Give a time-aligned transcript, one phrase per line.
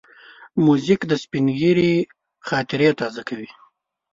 [0.65, 1.93] موزیک د سپینږیري
[2.47, 3.49] خاطرې تازه کوي.